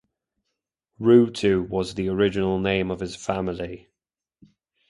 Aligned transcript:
Ruutu 0.99 1.69
was 1.69 1.93
the 1.93 2.09
original 2.09 2.57
name 2.57 2.89
of 2.89 3.01
his 3.01 3.15
family. 3.15 3.91